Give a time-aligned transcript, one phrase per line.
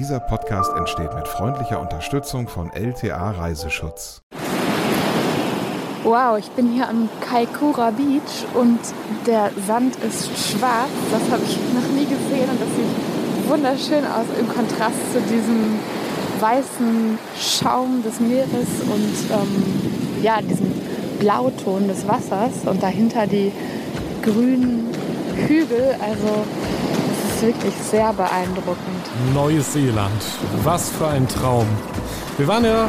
[0.00, 4.22] Dieser Podcast entsteht mit freundlicher Unterstützung von LTA Reiseschutz.
[6.04, 8.78] Wow, ich bin hier am Kaikoura Beach und
[9.26, 10.88] der Sand ist schwarz.
[11.12, 15.78] Das habe ich noch nie gesehen und das sieht wunderschön aus im Kontrast zu diesem
[16.40, 20.72] weißen Schaum des Meeres und ähm, ja, diesem
[21.18, 23.52] Blauton des Wassers und dahinter die
[24.22, 24.88] grünen
[25.46, 25.94] Hügel.
[26.00, 26.46] Also
[27.40, 29.34] ist wirklich sehr beeindruckend.
[29.34, 30.22] Neuseeland,
[30.62, 31.66] was für ein Traum.
[32.36, 32.88] Wir waren ja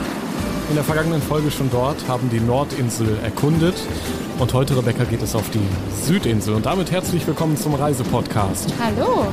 [0.70, 3.76] in der vergangenen Folge schon dort, haben die Nordinsel erkundet
[4.40, 5.66] und heute, Rebecca, geht es auf die
[6.04, 8.74] Südinsel und damit herzlich willkommen zum Reisepodcast.
[8.82, 9.26] Hallo,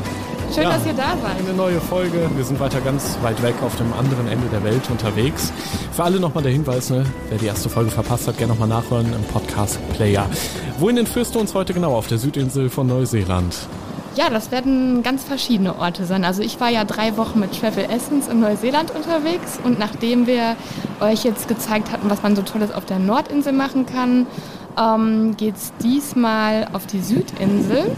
[0.54, 1.38] schön, ja, dass ihr da seid.
[1.38, 4.88] Eine neue Folge, wir sind weiter ganz weit weg auf dem anderen Ende der Welt
[4.88, 5.52] unterwegs.
[5.92, 9.12] Für alle nochmal der Hinweis, ne, wer die erste Folge verpasst hat, gerne nochmal nachhören
[9.12, 10.26] im Podcast-Player.
[10.78, 13.68] Wohin entführst du uns heute genau auf der Südinsel von Neuseeland?
[14.16, 16.24] Ja, das werden ganz verschiedene Orte sein.
[16.24, 20.56] Also ich war ja drei Wochen mit Travel Essence in Neuseeland unterwegs und nachdem wir
[21.00, 24.26] euch jetzt gezeigt hatten, was man so Tolles auf der Nordinsel machen kann,
[24.78, 27.90] ähm, geht es diesmal auf die Südinsel.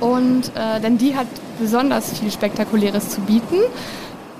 [0.00, 1.26] Und äh, denn die hat
[1.58, 3.56] besonders viel Spektakuläres zu bieten.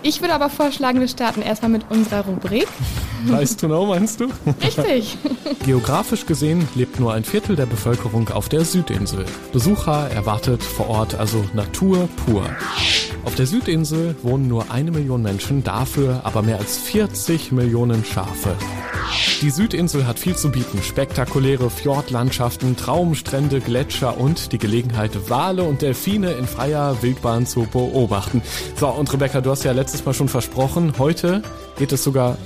[0.08, 2.66] Ich würde aber vorschlagen, wir starten erstmal mit unserer Rubrik.
[3.26, 4.28] Weißt du noch, meinst du?
[4.64, 5.18] Richtig.
[5.66, 9.26] Geografisch gesehen lebt nur ein Viertel der Bevölkerung auf der Südinsel.
[9.52, 12.48] Besucher erwartet vor Ort also Natur pur.
[13.26, 18.56] Auf der Südinsel wohnen nur eine Million Menschen, dafür aber mehr als 40 Millionen Schafe.
[19.40, 20.82] Die Südinsel hat viel zu bieten.
[20.82, 28.42] Spektakuläre Fjordlandschaften, Traumstrände, Gletscher und die Gelegenheit, Wale und Delfine in freier Wildbahn zu beobachten.
[28.76, 31.42] So, und Rebecca, du hast ja letztes Mal schon versprochen, heute
[31.78, 32.36] geht es sogar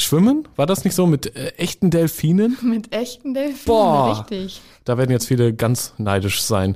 [0.00, 0.48] Schwimmen?
[0.56, 2.56] War das nicht so mit äh, echten Delfinen?
[2.62, 4.60] Mit echten Delfinen, Boah, richtig.
[4.84, 6.74] Da werden jetzt viele ganz neidisch sein.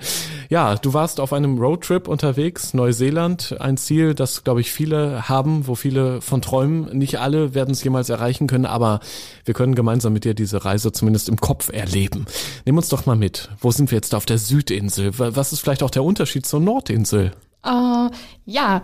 [0.51, 5.67] Ja, du warst auf einem Roadtrip unterwegs, Neuseeland, ein Ziel, das, glaube ich, viele haben,
[5.67, 6.97] wo viele von träumen.
[6.97, 9.01] Nicht alle werden es jemals erreichen können, aber
[9.45, 12.27] wir können gemeinsam mit dir diese Reise zumindest im Kopf erleben.
[12.67, 13.49] Nimm uns doch mal mit.
[13.61, 15.19] Wo sind wir jetzt auf der Südinsel?
[15.19, 17.33] Was ist vielleicht auch der Unterschied zur Nordinsel?
[17.67, 18.11] Uh,
[18.45, 18.83] ja,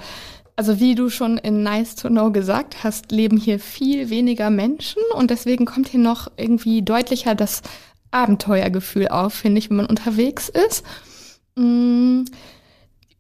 [0.60, 5.00] also wie du schon in Nice to Know gesagt hast, leben hier viel weniger Menschen
[5.15, 7.62] und deswegen kommt hier noch irgendwie deutlicher das
[8.10, 10.84] Abenteuergefühl auf, finde ich, wenn man unterwegs ist.
[11.56, 12.25] Mm,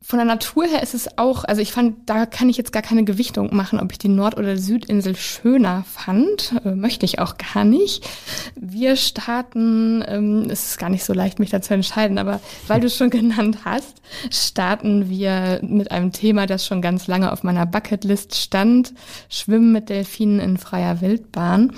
[0.02, 2.82] von der Natur her ist es auch, also ich fand, da kann ich jetzt gar
[2.82, 6.54] keine Gewichtung machen, ob ich die Nord- oder Südinsel schöner fand.
[6.64, 8.08] Äh, möchte ich auch gar nicht.
[8.56, 12.80] Wir starten, ähm, es ist gar nicht so leicht, mich da zu entscheiden, aber weil
[12.80, 14.00] du es schon genannt hast,
[14.30, 18.94] starten wir mit einem Thema, das schon ganz lange auf meiner Bucketlist stand.
[19.28, 21.72] Schwimmen mit Delfinen in freier Wildbahn.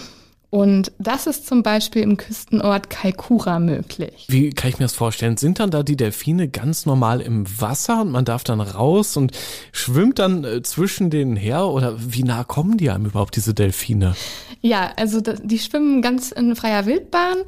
[0.52, 4.26] Und das ist zum Beispiel im Küstenort Kaikoura möglich.
[4.28, 5.38] Wie kann ich mir das vorstellen?
[5.38, 9.32] Sind dann da die Delfine ganz normal im Wasser und man darf dann raus und
[9.72, 11.68] schwimmt dann äh, zwischen denen her?
[11.68, 14.14] Oder wie nah kommen die einem überhaupt, diese Delfine?
[14.60, 17.38] Ja, also die schwimmen ganz in freier Wildbahn.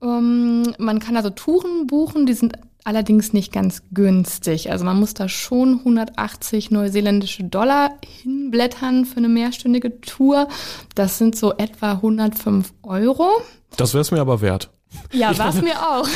[0.00, 4.70] Ähm, man kann also Touren buchen, die sind allerdings nicht ganz günstig.
[4.70, 10.48] Also man muss da schon 180 neuseeländische Dollar hinblättern für eine mehrstündige Tour.
[10.94, 13.28] Das sind so etwa 105 Euro.
[13.76, 14.70] Das wäre es mir aber wert.
[15.12, 16.08] Ja, war es mir auch.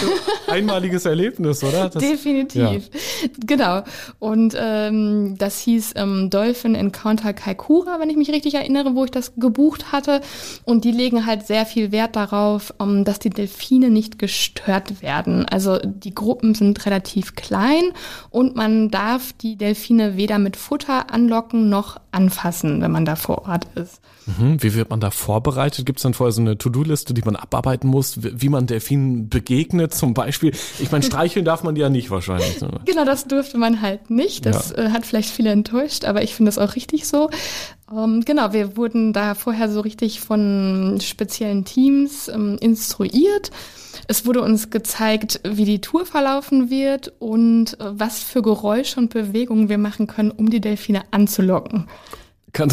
[0.49, 1.89] Einmaliges Erlebnis, oder?
[1.89, 2.61] Das, Definitiv.
[2.61, 3.29] Ja.
[3.47, 3.83] Genau.
[4.19, 9.11] Und ähm, das hieß ähm, Dolphin Encounter Kaikoura, wenn ich mich richtig erinnere, wo ich
[9.11, 10.21] das gebucht hatte.
[10.65, 15.03] Und die legen halt sehr viel Wert darauf, um, ähm, dass die Delfine nicht gestört
[15.03, 15.47] werden.
[15.47, 17.93] Also die Gruppen sind relativ klein
[18.31, 23.47] und man darf die Delfine weder mit Futter anlocken noch anfassen, wenn man da vor
[23.47, 24.01] Ort ist.
[24.27, 24.63] Mhm.
[24.63, 25.87] Wie wird man da vorbereitet?
[25.87, 29.95] Gibt es dann vorher so eine To-Do-Liste, die man abarbeiten muss, wie man Delfinen begegnet
[29.95, 30.53] zum Beispiel?
[30.79, 32.59] Ich meine, streicheln darf man die ja nicht wahrscheinlich.
[32.85, 34.47] Genau, das durfte man halt nicht.
[34.47, 34.85] Das ja.
[34.85, 37.31] äh, hat vielleicht viele enttäuscht, aber ich finde das auch richtig so.
[37.91, 43.51] Ähm, genau, wir wurden da vorher so richtig von speziellen Teams ähm, instruiert.
[44.07, 49.11] Es wurde uns gezeigt, wie die Tour verlaufen wird und äh, was für Geräusche und
[49.13, 51.89] Bewegungen wir machen können, um die Delfine anzulocken.
[52.59, 52.71] Kann,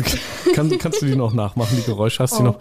[0.55, 2.23] kann, kannst du die noch nachmachen, die Geräusche?
[2.23, 2.59] Hast du oh, noch?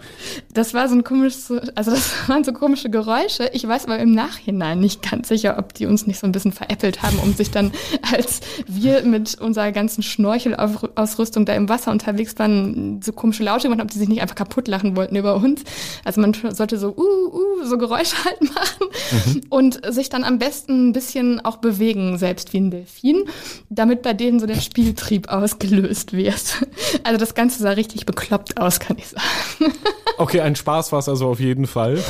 [0.53, 3.49] Das war so ein komisches, also das waren so komische Geräusche.
[3.51, 6.51] Ich weiß aber im Nachhinein nicht ganz sicher, ob die uns nicht so ein bisschen
[6.51, 7.71] veräppelt haben, um sich dann,
[8.13, 13.79] als wir mit unserer ganzen Schnorchelausrüstung da im Wasser unterwegs waren, so komische Laute gemacht
[13.79, 15.63] haben, ob die sich nicht einfach kaputt lachen wollten über uns.
[16.03, 18.87] Also man sollte so, uh, uh, so Geräusche halt machen
[19.25, 19.41] mhm.
[19.49, 23.23] und sich dann am besten ein bisschen auch bewegen, selbst wie ein Delfin,
[23.71, 26.67] damit bei denen so der Spieltrieb ausgelöst wird.
[27.03, 29.73] Also das Ganze sah richtig bekloppt aus, kann ich sagen.
[30.17, 32.01] Okay, ein Spaß war es also auf jeden Fall.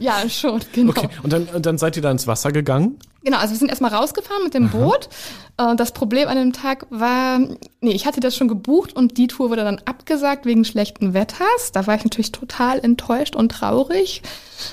[0.00, 0.92] ja, schon, genau.
[0.92, 2.98] Okay, und dann, dann seid ihr da ins Wasser gegangen?
[3.22, 4.78] Genau, also wir sind erstmal rausgefahren mit dem Aha.
[4.78, 5.10] Boot.
[5.58, 9.26] Äh, das Problem an dem Tag war, nee, ich hatte das schon gebucht und die
[9.26, 11.72] Tour wurde dann abgesagt wegen schlechten Wetters.
[11.72, 14.22] Da war ich natürlich total enttäuscht und traurig.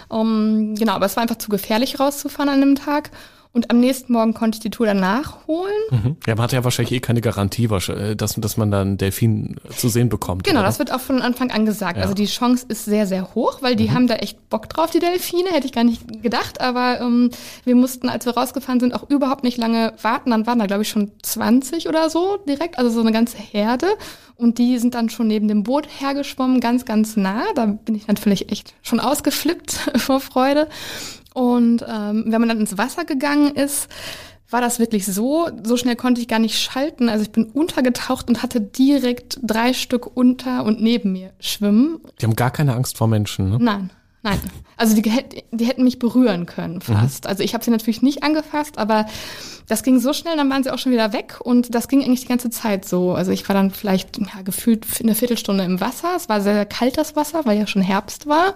[0.08, 3.12] Um, genau, aber es war einfach zu gefährlich rauszufahren an dem Tag.
[3.54, 5.74] Und am nächsten Morgen konnte ich die Tour dann nachholen.
[5.90, 6.18] Mhm.
[6.28, 9.90] Ja, man hat ja wahrscheinlich eh keine Garantie, äh, dass, dass man dann Delfin zu
[9.90, 10.44] sehen bekommt.
[10.44, 10.68] Genau, oder?
[10.68, 11.98] das wird auch von Anfang an gesagt.
[11.98, 12.04] Ja.
[12.04, 13.94] Also die Chance ist sehr, sehr hoch, weil die mhm.
[13.94, 15.50] haben da echt Bock drauf, die Delfine.
[15.50, 16.62] Hätte ich gar nicht gedacht.
[16.62, 17.32] Aber ähm,
[17.64, 20.32] wir mussten, als wir rausgefahren sind, auch überhaupt nicht lange warten.
[20.32, 22.78] Dann waren da, glaube ich, schon 20 oder so direkt.
[22.78, 23.88] Also so eine ganze Herde.
[24.36, 27.44] Und die sind dann schon neben dem Boot hergeschwommen, ganz, ganz nah.
[27.56, 30.68] Da bin ich natürlich echt schon ausgeflippt vor Freude.
[31.38, 33.90] Und ähm, wenn man dann ins Wasser gegangen ist,
[34.50, 35.48] war das wirklich so.
[35.64, 37.10] So schnell konnte ich gar nicht schalten.
[37.10, 42.00] Also ich bin untergetaucht und hatte direkt drei Stück unter und neben mir schwimmen.
[42.20, 43.58] Die haben gar keine Angst vor Menschen, ne?
[43.62, 43.92] Nein.
[44.24, 44.40] Nein,
[44.78, 45.04] also die,
[45.52, 47.26] die hätten mich berühren können fast.
[47.26, 47.30] Mhm.
[47.30, 49.06] Also ich habe sie natürlich nicht angefasst, aber
[49.68, 52.22] das ging so schnell, dann waren sie auch schon wieder weg und das ging eigentlich
[52.22, 53.14] die ganze Zeit so.
[53.14, 56.16] Also ich war dann vielleicht ja, gefühlt eine Viertelstunde im Wasser.
[56.18, 58.56] Es war sehr, sehr kalt das Wasser, weil ja schon Herbst war.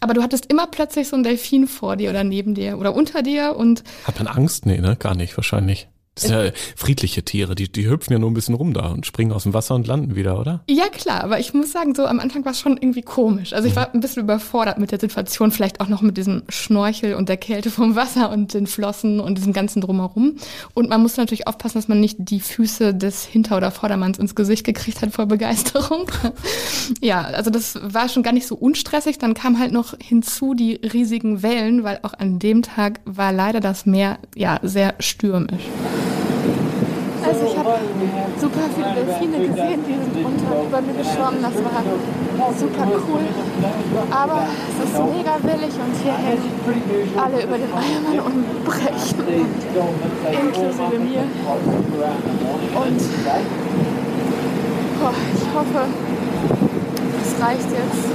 [0.00, 3.22] Aber du hattest immer plötzlich so ein Delfin vor dir oder neben dir oder unter
[3.22, 3.84] dir und.
[4.04, 4.66] Hat man Angst?
[4.66, 4.96] Nee, ne?
[4.96, 5.88] Gar nicht, wahrscheinlich.
[6.16, 9.06] Das sind ja friedliche Tiere, die, die hüpfen ja nur ein bisschen rum da und
[9.06, 10.62] springen aus dem Wasser und landen wieder, oder?
[10.68, 13.52] Ja, klar, aber ich muss sagen, so am Anfang war es schon irgendwie komisch.
[13.52, 17.14] Also ich war ein bisschen überfordert mit der Situation, vielleicht auch noch mit diesem Schnorchel
[17.14, 20.36] und der Kälte vom Wasser und den Flossen und diesem ganzen Drumherum.
[20.74, 24.34] Und man musste natürlich aufpassen, dass man nicht die Füße des Hinter- oder Vordermanns ins
[24.34, 26.10] Gesicht gekriegt hat vor Begeisterung.
[27.00, 29.18] ja, also das war schon gar nicht so unstressig.
[29.18, 33.60] Dann kam halt noch hinzu die riesigen Wellen, weil auch an dem Tag war leider
[33.60, 35.62] das Meer ja sehr stürmisch.
[38.40, 41.42] Super viele Delfine gesehen, die sind runter über mir geschwommen.
[41.42, 43.24] Das war super cool.
[44.10, 46.50] Aber es ist mega willig und hier hängen
[47.16, 49.24] alle über den Eiermann und brechen.
[50.30, 51.24] Inklusive mir.
[52.74, 53.00] Und
[55.02, 55.82] oh, ich hoffe,
[57.22, 58.06] es reicht jetzt.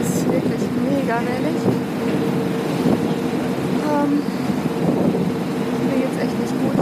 [0.00, 1.60] Es ist wirklich mega willig.
[3.90, 4.12] Ähm,
[5.86, 6.78] mir geht's echt nicht gut.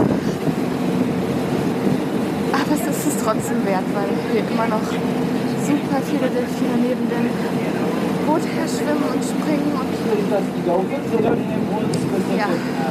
[2.53, 7.29] Aber es ist es trotzdem wert, weil hier immer noch super viele Delfine neben dem
[8.25, 9.89] Boot her schwimmen und springen und
[12.37, 12.47] ja,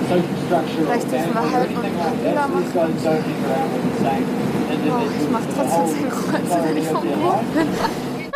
[0.08, 2.72] vielleicht dürfen wir halten und Bilder machen.
[4.90, 7.68] Oh, ich mache trotzdem Kreuz, wenn ich vom Boot bin.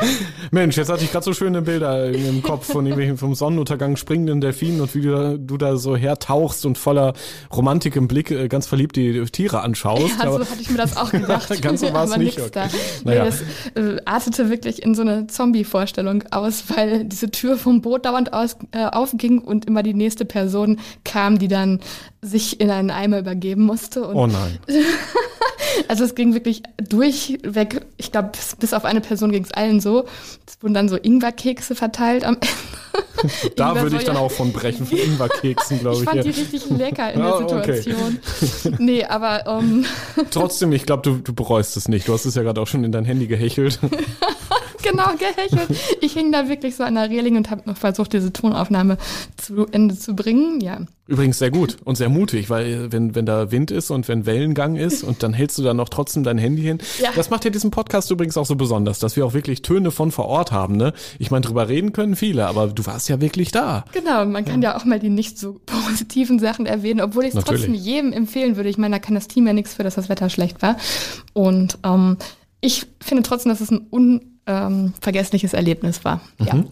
[0.51, 4.41] Mensch, jetzt hatte ich gerade so schöne Bilder im Kopf von irgendwelchen vom Sonnenuntergang springenden
[4.41, 7.15] Delfinen und wie du, du da so hertauchst und voller
[7.55, 10.15] Romantik im Blick äh, ganz verliebt die Tiere anschaust.
[10.23, 11.63] Ja, so hatte ich mir das auch gedacht.
[11.63, 12.39] ganz so war es nicht.
[12.39, 12.51] Okay.
[12.53, 12.69] Da.
[13.05, 13.25] Naja.
[13.25, 13.43] Nee, das
[13.83, 18.57] äh, artete wirklich in so eine Zombie-Vorstellung aus, weil diese Tür vom Boot dauernd aus,
[18.73, 21.81] äh, aufging und immer die nächste Person kam, die dann
[22.21, 24.07] sich in einen Eimer übergeben musste.
[24.15, 24.59] oh nein.
[25.89, 27.87] also es ging wirklich durchweg.
[27.97, 30.05] Ich glaube, bis, bis auf eine Person ging es allen so.
[30.47, 32.35] Es wurden dann so Ingwerkekse verteilt am
[33.23, 33.55] Ende.
[33.57, 36.03] da würde ich dann auch von brechen, von Ingwerkeksen, glaube ich.
[36.03, 36.23] Ich fand ja.
[36.23, 38.19] die richtig lecker in der oh, Situation.
[38.19, 38.77] Okay.
[38.79, 39.47] Nee, aber...
[39.47, 39.85] Um
[40.31, 42.09] Trotzdem, ich glaube, du, du bereust es nicht.
[42.09, 43.79] Du hast es ja gerade auch schon in dein Handy gehechelt.
[44.83, 45.79] Genau, gehechelt.
[46.01, 48.99] Ich hing da wirklich so an der Reling und habe noch versucht, diese Tonaufnahme
[49.37, 50.61] zu Ende zu bringen.
[50.61, 50.81] Ja.
[51.09, 54.77] Übrigens sehr gut und sehr mutig, weil wenn, wenn da Wind ist und wenn Wellengang
[54.77, 56.79] ist und dann hältst du da noch trotzdem dein Handy hin.
[57.01, 57.11] Ja.
[57.15, 60.13] Das macht ja diesen Podcast übrigens auch so besonders, dass wir auch wirklich Töne von
[60.13, 60.77] vor Ort haben.
[60.77, 60.93] Ne?
[61.19, 63.85] Ich meine, drüber reden können viele, aber du warst ja wirklich da.
[63.93, 67.35] Genau, man kann ja, ja auch mal die nicht so positiven Sachen erwähnen, obwohl ich
[67.35, 68.69] es trotzdem jedem empfehlen würde.
[68.69, 70.77] Ich meine, da kann das Team ja nichts für, dass das Wetter schlecht war.
[71.33, 72.17] Und ähm,
[72.61, 74.93] ich finde trotzdem, dass es ein unvergessliches ähm,
[75.53, 76.21] Erlebnis war.
[76.39, 76.47] Mhm.
[76.47, 76.65] Ja.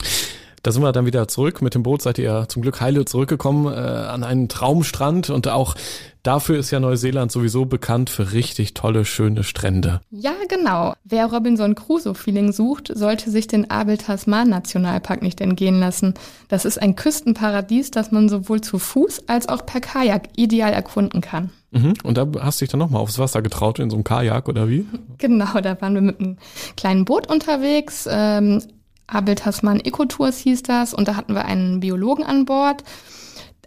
[0.62, 1.62] Da sind wir dann wieder zurück.
[1.62, 5.74] Mit dem Boot seid ihr zum Glück heile zurückgekommen äh, an einen Traumstrand und auch
[6.22, 10.02] dafür ist ja Neuseeland sowieso bekannt für richtig tolle, schöne Strände.
[10.10, 10.92] Ja, genau.
[11.04, 16.12] Wer Robinson Crusoe-Feeling sucht, sollte sich den Abel Tasman Nationalpark nicht entgehen lassen.
[16.48, 21.22] Das ist ein Küstenparadies, das man sowohl zu Fuß als auch per Kajak ideal erkunden
[21.22, 21.50] kann.
[21.72, 21.94] Mhm.
[22.02, 24.68] Und da hast du dich dann nochmal aufs Wasser getraut in so einem Kajak oder
[24.68, 24.86] wie?
[25.18, 26.36] Genau, da waren wir mit einem
[26.76, 28.08] kleinen Boot unterwegs.
[28.10, 28.62] Ähm,
[29.06, 32.84] Abel Tasman Ecotours hieß das und da hatten wir einen Biologen an Bord.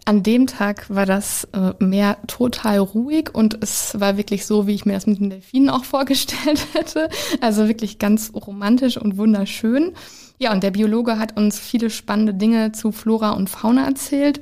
[0.06, 4.74] An dem Tag war das äh, Meer total ruhig und es war wirklich so, wie
[4.74, 7.08] ich mir das mit den Delfinen auch vorgestellt hätte.
[7.40, 9.92] Also wirklich ganz romantisch und wunderschön.
[10.38, 14.40] Ja, und der Biologe hat uns viele spannende Dinge zu Flora und Fauna erzählt.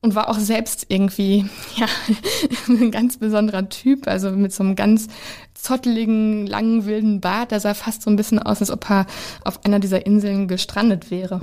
[0.00, 1.86] Und war auch selbst irgendwie ja
[2.68, 5.08] ein ganz besonderer Typ, also mit so einem ganz
[5.54, 7.50] zotteligen, langen, wilden Bart.
[7.50, 9.06] Der sah fast so ein bisschen aus, als ob er
[9.44, 11.40] auf einer dieser Inseln gestrandet wäre.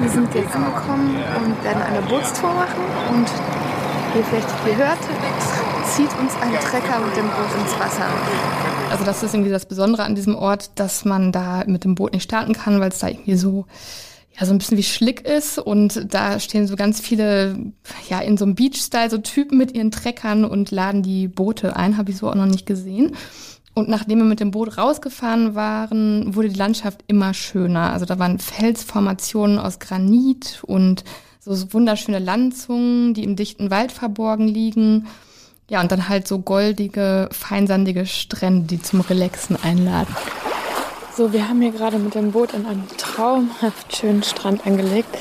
[0.00, 3.28] Wir sind jetzt angekommen und werden eine Bootstour machen und
[4.12, 4.98] wie ihr vielleicht gehört,
[5.86, 8.06] zieht uns ein Trecker mit dem Boot ins Wasser.
[8.90, 12.12] Also das ist irgendwie das Besondere an diesem Ort, dass man da mit dem Boot
[12.12, 13.66] nicht starten kann, weil es da irgendwie so
[14.38, 17.56] ja so ein bisschen wie Schlick ist und da stehen so ganz viele
[18.08, 21.96] ja in so einem Beach-Style so Typen mit ihren Treckern und laden die Boote ein,
[21.96, 23.14] habe ich so auch noch nicht gesehen.
[23.74, 27.92] Und nachdem wir mit dem Boot rausgefahren waren, wurde die Landschaft immer schöner.
[27.92, 31.04] Also da waren Felsformationen aus Granit und
[31.40, 35.06] so wunderschöne Landzungen, die im dichten Wald verborgen liegen.
[35.70, 40.14] Ja, und dann halt so goldige, feinsandige Strände, die zum Relaxen einladen.
[41.14, 45.14] So, wir haben hier gerade mit dem Boot an einem traumhaft schönen Strand angelegt.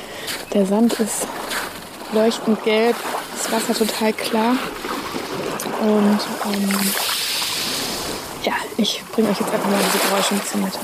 [0.53, 1.27] Der Sand ist
[2.13, 2.95] leuchtend gelb,
[3.33, 4.55] das Wasser total klar.
[5.81, 6.79] Und ähm,
[8.45, 10.79] ja, ich bringe euch jetzt einfach mal diese Geräusche ein bisschen mit.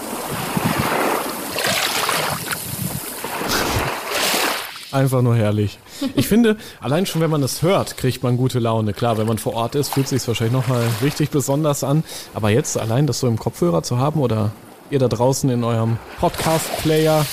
[4.91, 5.79] Einfach nur herrlich.
[6.15, 8.91] Ich finde, allein schon, wenn man das hört, kriegt man gute Laune.
[8.91, 12.03] Klar, wenn man vor Ort ist, fühlt sich wahrscheinlich nochmal richtig besonders an.
[12.33, 14.51] Aber jetzt allein das so im Kopfhörer zu haben oder
[14.89, 17.25] ihr da draußen in eurem Podcast-Player,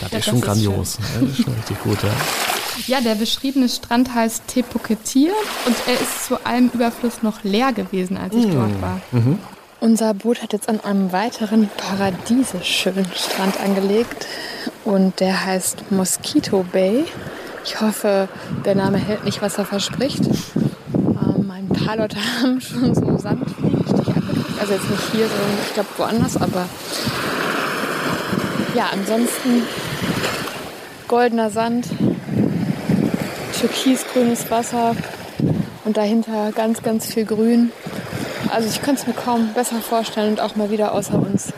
[0.00, 0.88] das ja, ist schon das grandios.
[0.90, 2.10] Ist das ist schon richtig gut, ja.
[2.86, 5.32] Ja, der beschriebene Strand heißt Tepoketir
[5.66, 8.52] und er ist zu allem Überfluss noch leer gewesen, als ich mmh.
[8.52, 9.00] dort war.
[9.10, 9.38] Mhm.
[9.80, 14.26] Unser Boot hat jetzt an einem weiteren paradiesisch schönen Strand angelegt
[14.84, 17.04] und der heißt Mosquito Bay.
[17.64, 18.28] Ich hoffe,
[18.64, 20.22] der Name hält nicht, was er verspricht.
[20.24, 23.57] Ähm, ein paar Leute haben schon so abgekriegt.
[24.60, 26.36] Also jetzt nicht hier, sondern ich glaube woanders.
[26.36, 26.68] Aber
[28.74, 29.62] ja, ansonsten
[31.06, 31.86] goldener Sand,
[33.58, 34.94] türkisgrünes Wasser
[35.84, 37.72] und dahinter ganz, ganz viel Grün.
[38.50, 41.52] Also ich könnte es mir kaum besser vorstellen und auch mal wieder außer uns.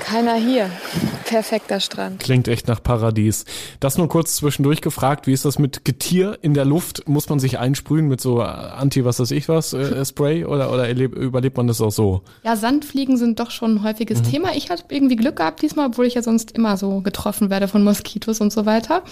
[0.00, 0.70] Keiner hier.
[1.32, 2.20] Perfekter Strand.
[2.20, 3.46] Klingt echt nach Paradies.
[3.80, 7.08] Das nur kurz zwischendurch gefragt, wie ist das mit Getier in der Luft?
[7.08, 10.90] Muss man sich einsprühen mit so Anti, was weiß ich was, äh, Spray oder, oder
[10.90, 12.20] überlebt man das auch so?
[12.44, 14.24] Ja, Sandfliegen sind doch schon ein häufiges mhm.
[14.24, 14.54] Thema.
[14.54, 17.82] Ich hatte irgendwie Glück gehabt diesmal, obwohl ich ja sonst immer so getroffen werde von
[17.82, 19.02] Moskitos und so weiter.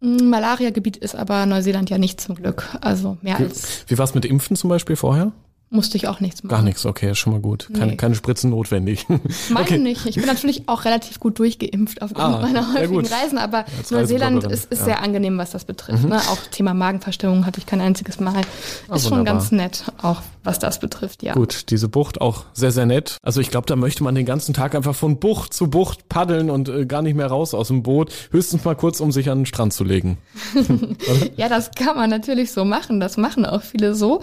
[0.00, 2.68] Mm, Malaria-Gebiet ist aber Neuseeland ja nicht zum Glück.
[2.82, 3.86] Also mehr wie, als.
[3.86, 5.32] Wie war es mit Impfen zum Beispiel vorher?
[5.74, 6.50] Musste ich auch nichts machen.
[6.50, 7.70] Gar nichts, okay, ist schon mal gut.
[7.72, 7.96] Keine, nee.
[7.96, 9.06] keine Spritzen notwendig.
[9.48, 9.78] Meine okay.
[9.78, 10.04] nicht.
[10.04, 14.70] Ich bin natürlich auch relativ gut durchgeimpft aufgrund ah, meiner häufigen Reisen, aber Neuseeland ist,
[14.70, 14.84] ist ja.
[14.84, 16.02] sehr angenehm, was das betrifft.
[16.02, 16.10] Mhm.
[16.10, 16.18] Ne?
[16.18, 18.42] Auch Thema Magenverstimmung hatte ich kein einziges Mal.
[18.90, 21.32] Ah, ist schon ganz nett, auch was das betrifft, ja.
[21.32, 23.16] Gut, diese Bucht auch sehr, sehr nett.
[23.22, 26.50] Also ich glaube, da möchte man den ganzen Tag einfach von Bucht zu Bucht paddeln
[26.50, 28.12] und äh, gar nicht mehr raus aus dem Boot.
[28.30, 30.18] Höchstens mal kurz, um sich an den Strand zu legen.
[31.36, 33.00] ja, das kann man natürlich so machen.
[33.00, 34.20] Das machen auch viele so.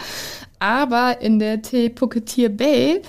[0.60, 3.02] Aber in der Te Puketier Bay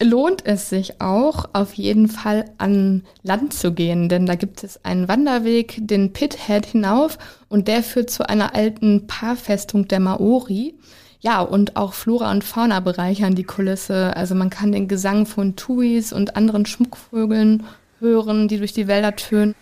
[0.00, 4.84] lohnt es sich auch, auf jeden Fall an Land zu gehen, denn da gibt es
[4.84, 10.74] einen Wanderweg, den Pithead hinauf und der führt zu einer alten Paarfestung der Maori.
[11.20, 14.14] Ja, und auch Flora und Fauna bereichern die Kulisse.
[14.14, 17.64] Also man kann den Gesang von Tuis und anderen Schmuckvögeln
[17.98, 19.54] hören, die durch die Wälder tönen.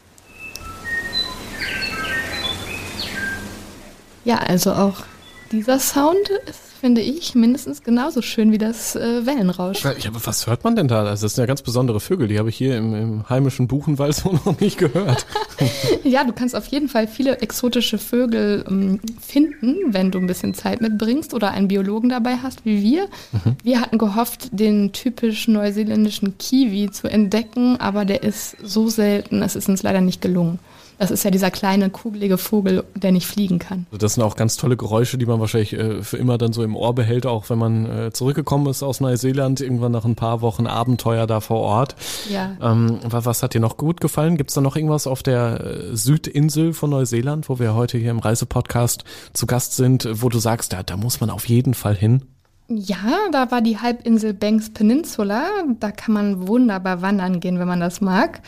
[4.24, 5.04] Ja, also auch
[5.52, 9.92] dieser Sound ist finde ich, mindestens genauso schön wie das äh, Wellenrauschen.
[10.00, 11.04] Ja, aber was hört man denn da?
[11.04, 14.14] Also das sind ja ganz besondere Vögel, die habe ich hier im, im heimischen Buchenwald
[14.16, 15.24] so noch nicht gehört.
[16.02, 20.54] ja, du kannst auf jeden Fall viele exotische Vögel ähm, finden, wenn du ein bisschen
[20.54, 23.04] Zeit mitbringst oder einen Biologen dabei hast, wie wir.
[23.30, 23.56] Mhm.
[23.62, 29.54] Wir hatten gehofft, den typisch neuseeländischen Kiwi zu entdecken, aber der ist so selten, es
[29.54, 30.58] ist uns leider nicht gelungen.
[31.02, 33.86] Das ist ja dieser kleine, kugelige Vogel, der nicht fliegen kann.
[33.90, 36.62] Also das sind auch ganz tolle Geräusche, die man wahrscheinlich äh, für immer dann so
[36.62, 40.42] im Ohr behält, auch wenn man äh, zurückgekommen ist aus Neuseeland, irgendwann nach ein paar
[40.42, 41.96] Wochen Abenteuer da vor Ort.
[42.30, 42.56] Ja.
[42.62, 44.36] Ähm, was hat dir noch gut gefallen?
[44.36, 48.12] Gibt es da noch irgendwas auf der äh, Südinsel von Neuseeland, wo wir heute hier
[48.12, 51.96] im Reisepodcast zu Gast sind, wo du sagst, da, da muss man auf jeden Fall
[51.96, 52.22] hin?
[52.68, 55.42] Ja, da war die Halbinsel Banks Peninsula.
[55.80, 58.40] Da kann man wunderbar wandern gehen, wenn man das mag.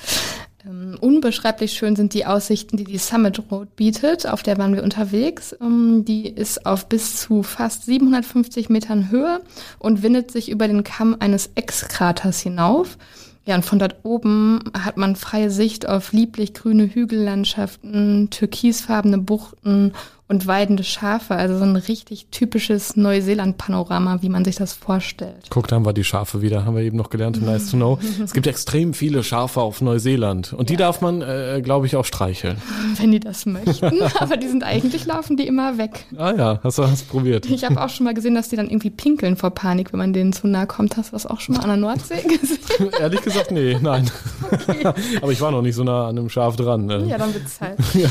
[0.67, 4.27] Ähm, unbeschreiblich schön sind die Aussichten, die die Summit Road bietet.
[4.27, 5.55] Auf der waren wir unterwegs.
[5.61, 9.43] Ähm, die ist auf bis zu fast 750 Metern Höhe
[9.79, 12.97] und windet sich über den Kamm eines Ex-Kraters hinauf.
[13.47, 19.93] Ja, und von dort oben hat man freie Sicht auf lieblich grüne Hügellandschaften, türkisfarbene Buchten
[20.35, 21.37] und weidende Schafe.
[21.37, 25.47] Also so ein richtig typisches Neuseeland-Panorama, wie man sich das vorstellt.
[25.49, 27.99] Guck, da haben wir die Schafe wieder, haben wir eben noch gelernt, nice to know.
[28.23, 32.05] Es gibt extrem viele Schafe auf Neuseeland und die darf man, äh, glaube ich, auch
[32.05, 32.57] streicheln.
[32.97, 36.05] Wenn die das möchten, aber die sind eigentlich, laufen die immer weg.
[36.17, 37.47] Ah ja, hast du hast probiert.
[37.47, 40.13] Ich habe auch schon mal gesehen, dass die dann irgendwie pinkeln vor Panik, wenn man
[40.13, 40.97] denen zu nahe kommt.
[40.97, 42.91] Hast du das auch schon mal an der Nordsee gesehen?
[42.99, 44.11] Ehrlich gesagt, nee, nein.
[44.51, 44.85] Okay.
[45.23, 46.87] aber ich war noch nicht so nah an einem Schaf dran.
[46.87, 47.07] Ne?
[47.09, 47.79] Ja, dann wird's halt.
[47.95, 48.09] ja.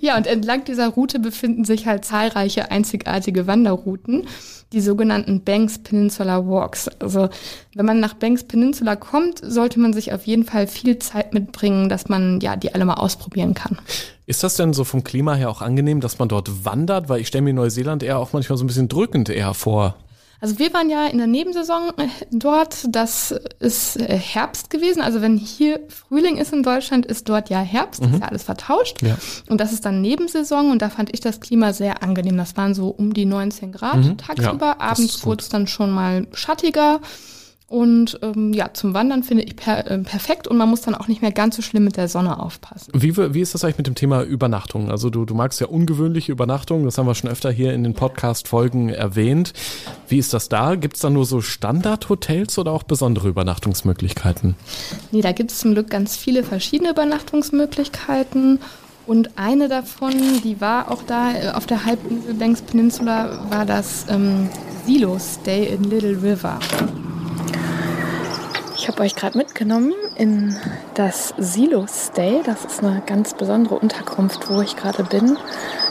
[0.00, 4.26] ja, und entlang dieser Route befinden sich halt zahlreiche einzigartige Wanderrouten,
[4.72, 6.88] die sogenannten Banks Peninsula Walks.
[7.00, 7.28] Also
[7.74, 11.88] wenn man nach Banks Peninsula kommt, sollte man sich auf jeden Fall viel Zeit mitbringen,
[11.88, 13.78] dass man ja die alle mal ausprobieren kann.
[14.26, 17.08] Ist das denn so vom Klima her auch angenehm, dass man dort wandert?
[17.08, 19.96] Weil ich stelle mir Neuseeland eher auch manchmal so ein bisschen drückend eher vor.
[20.42, 22.84] Also wir waren ja in der Nebensaison äh, dort.
[22.88, 25.00] Das ist äh, Herbst gewesen.
[25.00, 28.02] Also wenn hier Frühling ist in Deutschland, ist dort ja Herbst.
[28.02, 28.14] Mhm.
[28.14, 29.02] ist ja alles vertauscht.
[29.02, 29.16] Ja.
[29.48, 30.72] Und das ist dann Nebensaison.
[30.72, 32.36] Und da fand ich das Klima sehr angenehm.
[32.36, 34.18] Das waren so um die 19 Grad mhm.
[34.18, 34.66] tagsüber.
[34.66, 37.00] Ja, Abends wurde es dann schon mal schattiger.
[37.72, 41.08] Und ähm, ja, zum Wandern finde ich per, äh, perfekt und man muss dann auch
[41.08, 42.92] nicht mehr ganz so schlimm mit der Sonne aufpassen.
[42.94, 44.90] Wie, wie ist das eigentlich mit dem Thema Übernachtung?
[44.90, 47.94] Also du, du magst ja ungewöhnliche Übernachtungen, das haben wir schon öfter hier in den
[47.94, 49.54] Podcast-Folgen erwähnt.
[50.06, 50.74] Wie ist das da?
[50.74, 54.54] Gibt es da nur so Standard-Hotels oder auch besondere Übernachtungsmöglichkeiten?
[55.10, 58.58] Nee, da gibt es zum Glück ganz viele verschiedene Übernachtungsmöglichkeiten.
[59.06, 60.12] Und eine davon,
[60.44, 64.50] die war auch da äh, auf der Halbinsel Banks Peninsula, war das ähm,
[64.84, 66.58] Silo Stay in Little River.
[68.82, 70.56] Ich habe euch gerade mitgenommen in
[70.94, 72.40] das Silo Stay.
[72.44, 75.38] Das ist eine ganz besondere Unterkunft, wo ich gerade bin.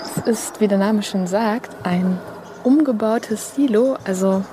[0.03, 2.19] Es ist, wie der Name schon sagt, ein
[2.65, 3.95] umgebautes Silo.
[4.03, 4.43] Also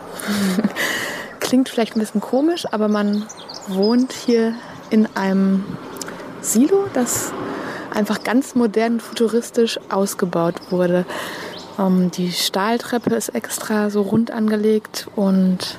[1.40, 3.26] klingt vielleicht ein bisschen komisch, aber man
[3.66, 4.54] wohnt hier
[4.90, 5.64] in einem
[6.40, 7.32] Silo, das
[7.92, 11.06] einfach ganz modern, futuristisch ausgebaut wurde.
[11.78, 15.78] Ähm, die Stahltreppe ist extra so rund angelegt und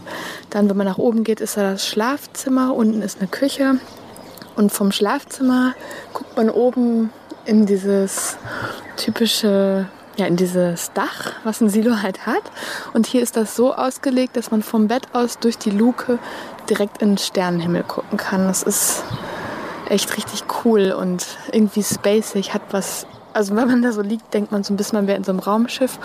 [0.49, 3.75] dann, wenn man nach oben geht, ist da das Schlafzimmer, unten ist eine Küche
[4.55, 5.73] und vom Schlafzimmer
[6.13, 7.11] guckt man oben
[7.45, 8.37] in dieses
[8.97, 9.87] typische
[10.17, 12.43] ja, in dieses Dach, was ein Silo halt hat.
[12.93, 16.19] Und hier ist das so ausgelegt, dass man vom Bett aus durch die Luke
[16.69, 18.45] direkt in den Sternenhimmel gucken kann.
[18.45, 19.01] Das ist
[19.87, 24.51] echt richtig cool und irgendwie spacig, hat was also wenn man da so liegt, denkt
[24.51, 25.99] man so ein bisschen, man wäre in so einem Raumschiff.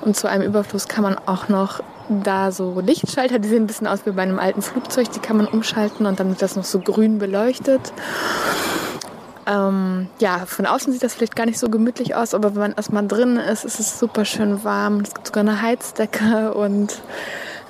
[0.00, 3.86] Und zu einem Überfluss kann man auch noch da so Lichtschalter, die sehen ein bisschen
[3.86, 6.64] aus wie bei einem alten Flugzeug, die kann man umschalten und dann wird das noch
[6.64, 7.92] so grün beleuchtet.
[9.46, 12.72] Ähm, ja, von außen sieht das vielleicht gar nicht so gemütlich aus, aber wenn man
[12.72, 15.00] erstmal drin ist, ist es super schön warm.
[15.00, 17.00] Es gibt sogar eine Heizdecke und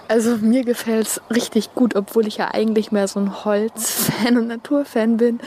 [0.08, 4.48] also mir gefällt es richtig gut, obwohl ich ja eigentlich mehr so ein Holzfan und
[4.48, 5.40] Naturfan bin,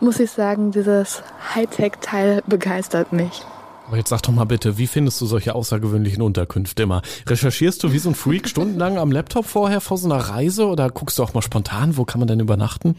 [0.00, 1.22] muss ich sagen, dieses
[1.54, 3.42] Hightech-Teil begeistert mich.
[3.88, 7.00] Aber jetzt sag doch mal bitte, wie findest du solche außergewöhnlichen Unterkünfte immer?
[7.26, 10.90] Recherchierst du wie so ein Freak stundenlang am Laptop vorher vor so einer Reise oder
[10.90, 12.96] guckst du auch mal spontan, wo kann man denn übernachten?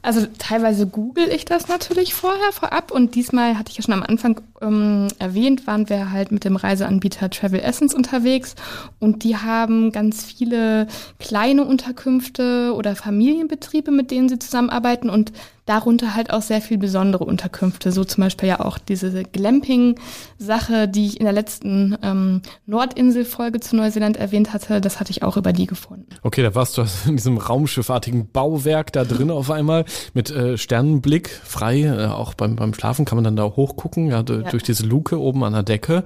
[0.00, 4.04] Also teilweise google ich das natürlich vorher vorab und diesmal hatte ich ja schon am
[4.04, 8.54] Anfang ähm, erwähnt, waren wir halt mit dem Reiseanbieter Travel Essence unterwegs
[9.00, 10.86] und die haben ganz viele
[11.18, 15.32] kleine Unterkünfte oder Familienbetriebe, mit denen sie zusammenarbeiten und
[15.68, 21.06] darunter halt auch sehr viel besondere Unterkünfte, so zum Beispiel ja auch diese Glamping-Sache, die
[21.06, 25.52] ich in der letzten ähm, Nordinsel-Folge zu Neuseeland erwähnt hatte, das hatte ich auch über
[25.52, 26.06] die gefunden.
[26.22, 31.28] Okay, da warst du in diesem raumschiffartigen Bauwerk da drin auf einmal mit äh, Sternenblick
[31.28, 34.22] frei, äh, auch beim, beim Schlafen kann man dann da hochgucken, ja, ja.
[34.22, 36.04] durch diese Luke oben an der Decke.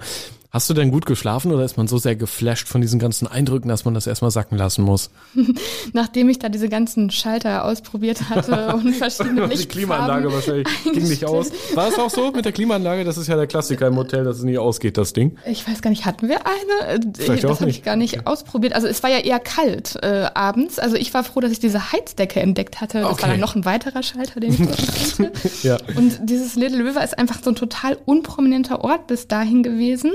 [0.55, 3.71] Hast du denn gut geschlafen oder ist man so sehr geflasht von diesen ganzen Eindrücken,
[3.71, 5.09] dass man das erstmal sacken lassen muss?
[5.95, 11.25] Nachdem ich da diese ganzen Schalter ausprobiert hatte und verschiedene Die Klimaanlage wahrscheinlich ging nicht
[11.25, 11.51] aus.
[11.73, 13.03] War es auch so mit der Klimaanlage?
[13.05, 15.39] Das ist ja der Klassiker im Hotel, dass es nie ausgeht, das Ding.
[15.47, 17.01] Ich weiß gar nicht, hatten wir eine?
[17.17, 18.75] Vielleicht das habe ich gar nicht ausprobiert.
[18.75, 20.79] Also es war ja eher kalt äh, abends.
[20.79, 23.01] Also ich war froh, dass ich diese Heizdecke entdeckt hatte.
[23.01, 23.23] Das okay.
[23.23, 25.33] war dann noch ein weiterer Schalter, den ich konnte.
[25.63, 25.79] ja.
[25.97, 30.13] Und dieses Little River ist einfach so ein total unprominenter Ort bis dahin gewesen.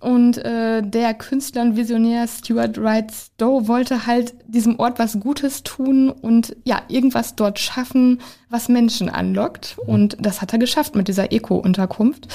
[0.00, 5.62] Und äh, der Künstler und Visionär Stuart Wright Stowe wollte halt diesem Ort was Gutes
[5.62, 9.76] tun und ja, irgendwas dort schaffen, was Menschen anlockt.
[9.86, 12.28] Und das hat er geschafft mit dieser Eco-Unterkunft.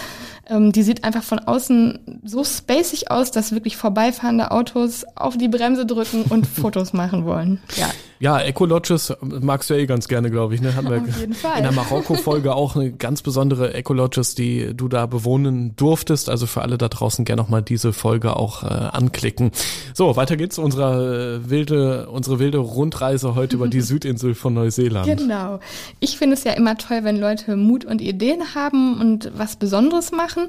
[0.50, 5.48] Ähm, die sieht einfach von außen so spacig aus, dass wirklich vorbeifahrende Autos auf die
[5.48, 7.62] Bremse drücken und Fotos machen wollen.
[7.78, 7.90] Ja.
[8.22, 10.62] Ja, Ecolodges magst du ja eh ganz gerne, glaube ich.
[10.62, 10.76] Ne?
[10.76, 11.58] Hatten wir Auf jeden Fall.
[11.58, 16.30] in der Marokko-Folge auch eine ganz besondere Ecolodges, die du da bewohnen durftest.
[16.30, 19.50] Also für alle da draußen gerne nochmal diese Folge auch äh, anklicken.
[19.96, 20.60] So, weiter geht's.
[20.60, 25.08] Unsere äh, wilde, unsere wilde Rundreise heute über die Südinsel von Neuseeland.
[25.08, 25.60] Genau.
[26.04, 30.12] Ich finde es ja immer toll, wenn Leute Mut und Ideen haben und was Besonderes
[30.12, 30.48] machen.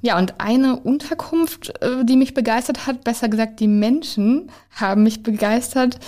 [0.00, 5.22] Ja, und eine Unterkunft, äh, die mich begeistert hat, besser gesagt die Menschen haben mich
[5.22, 5.98] begeistert,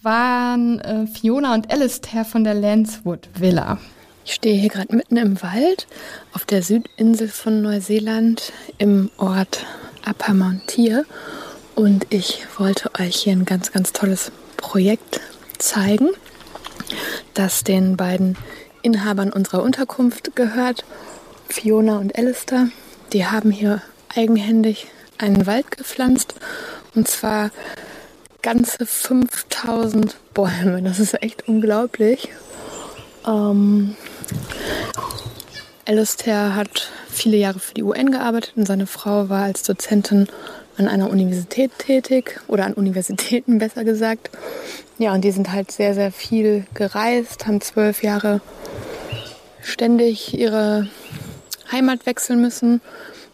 [0.00, 3.78] waren äh, Fiona und Alistair von der Landswood Villa.
[4.24, 5.86] Ich stehe hier gerade mitten im Wald
[6.32, 9.66] auf der Südinsel von Neuseeland im Ort
[10.08, 11.04] Upper Mountier
[11.74, 15.20] und ich wollte euch hier ein ganz, ganz tolles Projekt
[15.58, 16.08] zeigen,
[17.38, 18.36] das den beiden
[18.82, 20.84] Inhabern unserer Unterkunft gehört,
[21.48, 22.68] Fiona und Alistair.
[23.12, 23.82] Die haben hier
[24.14, 26.34] eigenhändig einen Wald gepflanzt
[26.94, 27.50] und zwar
[28.42, 30.82] ganze 5000 Bäume.
[30.82, 32.28] Das ist echt unglaublich.
[33.26, 33.96] Ähm,
[35.84, 40.28] Alistair hat viele Jahre für die UN gearbeitet und seine Frau war als Dozentin
[40.76, 44.30] an einer Universität tätig oder an Universitäten besser gesagt.
[44.98, 48.40] Ja, und die sind halt sehr, sehr viel gereist, haben zwölf Jahre
[49.62, 50.88] ständig ihre
[51.70, 52.80] Heimat wechseln müssen.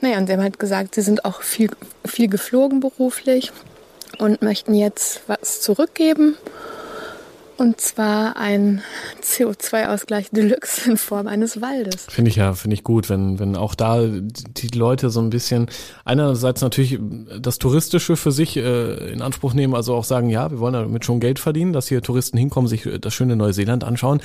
[0.01, 1.71] Naja, und sie haben halt gesagt, sie sind auch viel,
[2.05, 3.53] viel geflogen beruflich
[4.19, 6.37] und möchten jetzt was zurückgeben.
[7.63, 8.83] Und zwar ein
[9.23, 12.07] CO2-Ausgleich Deluxe in Form eines Waldes.
[12.09, 15.69] Finde ich ja, finde ich gut, wenn, wenn auch da die Leute so ein bisschen
[16.05, 16.99] einerseits natürlich
[17.41, 21.05] das Touristische für sich äh, in Anspruch nehmen, also auch sagen, ja, wir wollen damit
[21.05, 24.21] schon Geld verdienen, dass hier Touristen hinkommen, sich das schöne Neuseeland anschauen.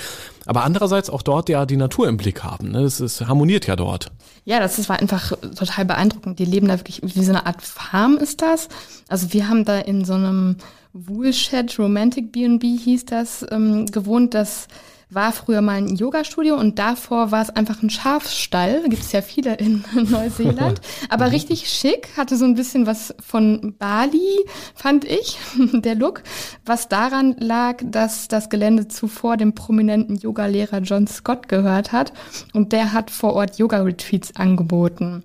[0.47, 2.71] Aber andererseits auch dort ja die Natur im Blick haben.
[2.71, 2.79] Ne?
[2.79, 4.07] Es, es harmoniert ja dort.
[4.45, 6.39] Ja, das ist, war einfach total beeindruckend.
[6.39, 8.67] Die leben da wirklich, wie so eine Art Farm ist das.
[9.09, 10.55] Also wir haben da in so einem
[11.05, 14.33] Woolshed Romantic B&B hieß das, ähm, gewohnt.
[14.33, 14.67] Das
[15.09, 18.83] war früher mal ein Yoga-Studio und davor war es einfach ein Schafstall.
[18.89, 20.81] Gibt es ja viele in Neuseeland.
[21.09, 21.31] Aber mhm.
[21.31, 25.37] richtig schick, hatte so ein bisschen was von Bali, fand ich,
[25.73, 26.23] der Look.
[26.65, 32.11] Was daran lag, dass das Gelände zuvor dem prominenten Yoga-Lehrer John Scott gehört hat.
[32.53, 35.23] Und der hat vor Ort Yoga-Retreats angeboten.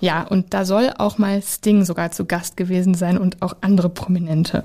[0.00, 3.88] Ja, und da soll auch mal Sting sogar zu Gast gewesen sein und auch andere
[3.88, 4.62] Prominente.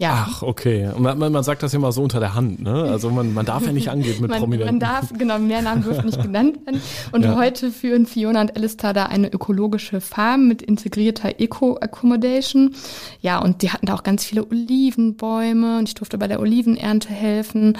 [0.00, 0.26] Ja.
[0.30, 0.88] Ach, okay.
[0.96, 2.72] Man, man, sagt das immer so unter der Hand, ne?
[2.72, 4.78] Also man, man darf ja nicht angehen mit man, Prominenten.
[4.78, 6.80] Man darf, genau, mehr Namen dürfen nicht genannt werden.
[7.12, 7.36] Und ja.
[7.36, 12.74] heute führen Fiona und Alistair da eine ökologische Farm mit integrierter Eco-Accommodation.
[13.20, 17.10] Ja, und die hatten da auch ganz viele Olivenbäume und ich durfte bei der Olivenernte
[17.10, 17.76] helfen.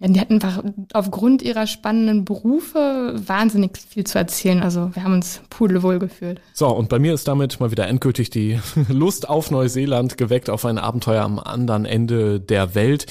[0.00, 4.62] Ja, die hatten einfach aufgrund ihrer spannenden Berufe wahnsinnig viel zu erzählen.
[4.62, 6.40] Also wir haben uns pudelwohl gefühlt.
[6.52, 10.64] So, und bei mir ist damit mal wieder endgültig die Lust auf Neuseeland geweckt, auf
[10.64, 13.06] ein Abenteuer am anderen Ende der Welt.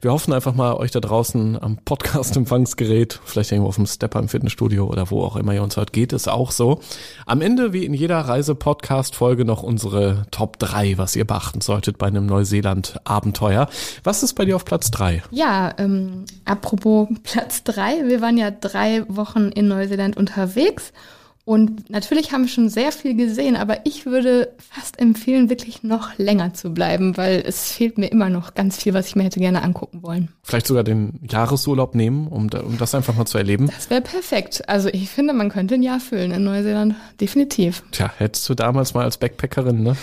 [0.00, 4.28] Wir hoffen einfach mal, euch da draußen am Podcast-Empfangsgerät, vielleicht irgendwo auf dem Stepper im
[4.28, 6.80] Fitnessstudio oder wo auch immer ihr uns hört, geht es auch so.
[7.26, 12.06] Am Ende, wie in jeder Reise-Podcast-Folge, noch unsere Top 3, was ihr beachten solltet bei
[12.06, 13.68] einem Neuseeland-Abenteuer.
[14.04, 15.22] Was ist bei dir auf Platz 3?
[15.32, 20.92] Ja, ähm, Apropos Platz drei, wir waren ja drei Wochen in Neuseeland unterwegs
[21.48, 26.10] und natürlich haben wir schon sehr viel gesehen, aber ich würde fast empfehlen, wirklich noch
[26.18, 29.40] länger zu bleiben, weil es fehlt mir immer noch ganz viel, was ich mir hätte
[29.40, 30.28] gerne angucken wollen.
[30.42, 33.70] Vielleicht sogar den Jahresurlaub nehmen, um, um das einfach mal zu erleben.
[33.74, 34.68] Das wäre perfekt.
[34.68, 36.96] Also ich finde, man könnte ein Jahr füllen in Neuseeland.
[37.18, 37.82] Definitiv.
[37.92, 39.96] Tja, hättest du damals mal als Backpackerin, ne?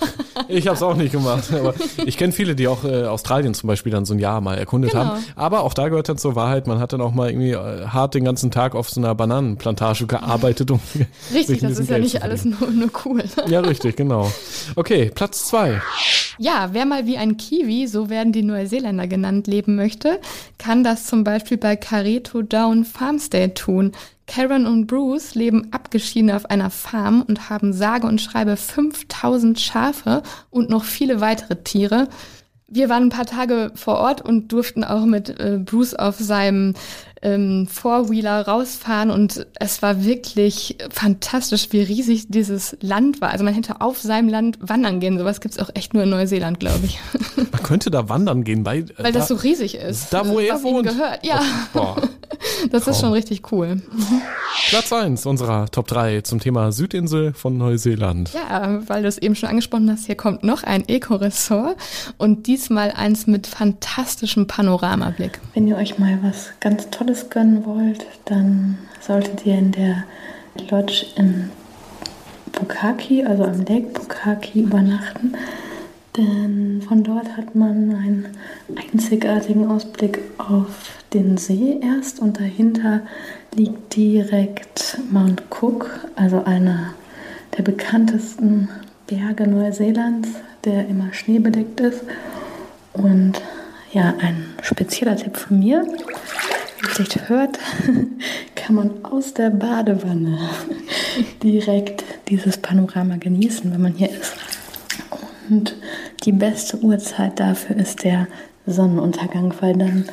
[0.48, 1.52] ich habe es auch nicht gemacht.
[1.52, 4.58] Aber ich kenne viele, die auch äh, Australien zum Beispiel dann so ein Jahr mal
[4.58, 5.04] erkundet genau.
[5.04, 5.24] haben.
[5.36, 8.14] Aber auch da gehört dann zur Wahrheit, man hat dann auch mal irgendwie äh, hart
[8.14, 10.80] den ganzen Tag auf so einer Bananenplantage gearbeitet, um
[11.34, 13.24] Richtig, das ist ja nicht alles nur, nur cool.
[13.48, 14.30] Ja, richtig, genau.
[14.76, 15.80] Okay, Platz zwei.
[16.38, 20.20] Ja, wer mal wie ein Kiwi, so werden die Neuseeländer genannt, leben möchte,
[20.58, 23.92] kann das zum Beispiel bei Careto Down Farmstay tun.
[24.28, 30.22] Karen und Bruce leben abgeschieden auf einer Farm und haben sage und schreibe 5000 Schafe
[30.50, 32.08] und noch viele weitere Tiere.
[32.70, 36.74] Wir waren ein paar Tage vor Ort und durften auch mit äh, Bruce auf seinem
[37.22, 43.30] ähm, Four-Wheeler rausfahren und es war wirklich fantastisch, wie riesig dieses Land war.
[43.30, 45.18] Also man hätte auf seinem Land wandern gehen.
[45.18, 46.98] Sowas gibt's auch echt nur in Neuseeland, glaube ich.
[47.36, 50.12] Man könnte da wandern gehen, weil, äh, weil da, das so riesig ist.
[50.12, 50.88] Da, wo er wohnt.
[50.88, 51.24] gehört.
[51.24, 51.40] Ja.
[51.74, 51.96] Oh,
[52.70, 52.92] das Traum.
[52.92, 53.82] ist schon richtig cool.
[54.68, 58.32] Platz eins unserer Top 3 zum Thema Südinsel von Neuseeland.
[58.34, 61.76] Ja, weil du es eben schon angesprochen hast, hier kommt noch ein Eco-Ressort
[62.18, 65.40] und diesmal eins mit fantastischem Panoramablick.
[65.54, 70.04] Wenn ihr euch mal was ganz Tolles Tolles gönnen wollt, dann solltet ihr in der
[70.70, 71.50] Lodge in
[72.52, 75.34] Bukaki, also am Lake Bukaki, übernachten.
[76.18, 78.26] denn von dort hat man einen
[78.76, 83.00] einzigartigen Ausblick auf den See erst und dahinter
[83.54, 86.92] liegt direkt Mount Cook, also einer
[87.56, 88.68] der bekanntesten
[89.06, 90.28] Berge Neuseelands,
[90.64, 92.02] der immer schneebedeckt ist.
[92.92, 93.40] Und
[93.92, 95.86] ja, ein spezieller Tipp von mir.
[96.80, 97.58] Vielleicht hört,
[98.54, 100.38] kann man aus der Badewanne
[101.42, 104.34] direkt dieses Panorama genießen, wenn man hier ist.
[105.50, 105.76] Und
[106.24, 108.28] die beste Uhrzeit dafür ist der
[108.66, 110.04] Sonnenuntergang, weil dann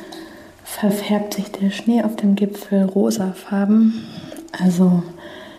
[0.64, 4.06] verfärbt sich der Schnee auf dem Gipfel rosafarben.
[4.58, 5.02] Also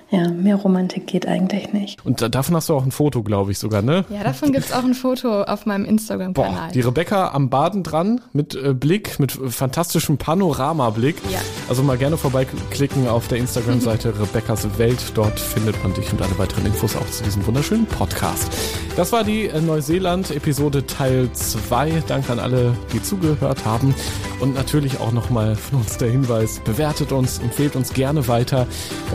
[0.10, 2.06] ja, mehr Romantik geht eigentlich nicht.
[2.06, 4.06] Und davon hast du auch ein Foto, glaube ich sogar, ne?
[4.10, 6.72] Ja, davon gibt es auch ein Foto auf meinem Instagram-Kanal.
[6.72, 11.18] Die Rebecca am Baden dran mit äh, Blick, mit fantastischem Panoramablick.
[11.30, 11.40] Ja.
[11.68, 15.12] Also mal gerne vorbeiklicken auf der Instagram-Seite Rebeccas Welt.
[15.14, 18.50] Dort findet man dich und alle weiteren Infos auch zu diesem wunderschönen Podcast.
[18.96, 22.04] Das war die äh, Neuseeland-Episode Teil 2.
[22.08, 23.94] Danke an alle, die zugehört haben.
[24.40, 28.68] Und natürlich auch nochmal von uns der Hinweis, bewertet uns, empfehlt uns gerne weiter.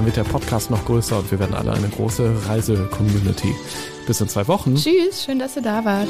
[0.04, 3.54] Wird der Podcast noch größer und wir werden alle eine große Reise-Community.
[4.06, 4.74] Bis in zwei Wochen.
[4.74, 6.08] Tschüss, schön, dass ihr da wart.